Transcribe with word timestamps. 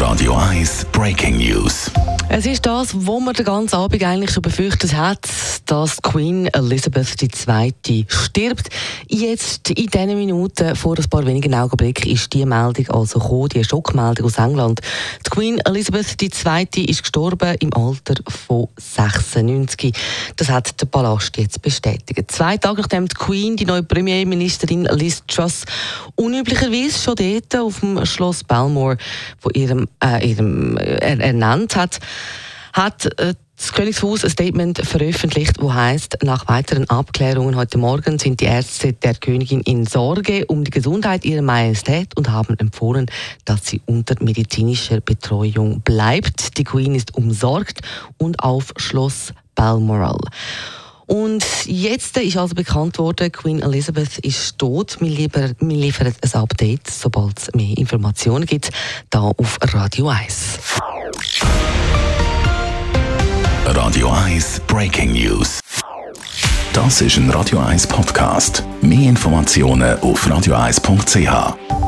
Radio 0.00 0.34
1 0.34 0.86
Breaking 0.92 1.36
News. 1.36 1.90
Es 2.28 2.46
ist 2.46 2.66
das, 2.66 3.06
wo 3.06 3.20
man 3.20 3.34
den 3.34 3.44
ganzen 3.44 3.76
Abend 3.76 4.02
eigentlich 4.02 4.32
schon 4.32 4.42
befürchtet 4.42 4.94
hat, 4.94 5.28
dass 5.66 6.02
Queen 6.02 6.46
Elizabeth 6.48 7.14
II. 7.22 8.06
stirbt. 8.08 8.70
Jetzt, 9.08 9.70
in 9.70 9.86
diesen 9.86 10.16
Minuten, 10.16 10.74
vor 10.74 10.96
ein 10.98 11.08
paar 11.08 11.24
wenigen 11.26 11.54
Augenblicken, 11.54 12.10
ist 12.10 12.32
die 12.32 12.44
Meldung 12.44 12.88
also 12.88 13.20
gekommen, 13.20 13.50
die 13.50 13.62
Schockmeldung 13.62 14.26
aus 14.26 14.38
England. 14.38 14.80
Die 15.24 15.30
Queen 15.30 15.60
Elizabeth 15.60 16.20
II. 16.20 16.84
ist 16.86 17.02
gestorben 17.02 17.54
im 17.60 17.72
Alter 17.74 18.14
von 18.26 18.68
96. 18.78 19.94
Das 20.36 20.48
hat 20.48 20.80
der 20.80 20.86
Palast 20.86 21.36
jetzt 21.36 21.62
bestätigt. 21.62 22.32
Zwei 22.32 22.56
Tage 22.56 22.80
nachdem 22.80 23.06
die 23.06 23.14
Queen, 23.14 23.56
die 23.56 23.66
neue 23.66 23.82
Premierministerin 23.82 24.88
Liz 24.92 25.22
Truss, 25.28 25.64
unüblicherweise 26.16 26.98
schon 26.98 27.14
dort 27.14 27.56
auf 27.56 27.80
dem 27.80 28.04
Schloss 28.06 28.42
Belmore 28.42 28.96
von 29.38 29.52
äh, 30.02 30.28
ihrem 30.28 30.76
äh, 30.76 31.18
ernannt 31.18 31.76
hat, 31.76 32.00
hat 32.72 33.06
äh, 33.18 33.34
das 33.56 33.72
Königshaus 33.72 34.24
ein 34.24 34.30
Statement 34.30 34.78
veröffentlicht, 34.84 35.60
wo 35.60 35.72
heißt: 35.72 36.18
Nach 36.22 36.48
weiteren 36.48 36.90
Abklärungen 36.90 37.56
heute 37.56 37.78
Morgen 37.78 38.18
sind 38.18 38.40
die 38.40 38.46
Ärzte 38.46 38.92
der 38.92 39.14
Königin 39.14 39.60
in 39.60 39.86
Sorge 39.86 40.44
um 40.46 40.64
die 40.64 40.70
Gesundheit 40.70 41.24
ihrer 41.24 41.42
Majestät 41.42 42.16
und 42.16 42.30
haben 42.30 42.58
empfohlen, 42.58 43.06
dass 43.44 43.66
sie 43.66 43.80
unter 43.86 44.16
medizinischer 44.22 45.00
Betreuung 45.00 45.80
bleibt. 45.82 46.58
Die 46.58 46.64
Queen 46.64 46.94
ist 46.94 47.14
umsorgt 47.14 47.80
und 48.18 48.40
auf 48.40 48.72
Schloss 48.76 49.32
Balmoral. 49.54 50.18
Und 51.34 51.66
jetzt 51.66 52.16
ist 52.16 52.36
also 52.36 52.54
bekannt 52.54 52.96
worden, 53.00 53.32
Queen 53.32 53.60
Elizabeth 53.60 54.18
ist 54.18 54.56
tot. 54.56 54.96
Wir, 55.00 55.10
lieber, 55.10 55.50
wir 55.58 55.76
liefern 55.76 56.14
ein 56.20 56.40
Update, 56.40 56.88
sobald 56.88 57.40
es 57.40 57.52
mehr 57.56 57.76
Informationen 57.76 58.46
gibt, 58.46 58.70
da 59.10 59.18
auf 59.18 59.58
Radio 59.60 60.10
1. 60.10 60.60
Radio 63.66 64.10
1 64.10 64.60
Breaking 64.68 65.12
News. 65.14 65.58
Das 66.72 67.00
ist 67.00 67.16
ein 67.16 67.28
Radio 67.30 67.58
1 67.58 67.88
Podcast. 67.88 68.62
Mehr 68.80 69.08
Informationen 69.08 69.98
auf 69.98 70.24
radio1.ch. 70.28 71.83